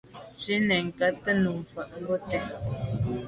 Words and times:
Nzwe 0.35 0.55
nesagte 0.67 1.31
num 1.41 1.57
mfà 1.63 1.83
ngokèt. 1.99 2.45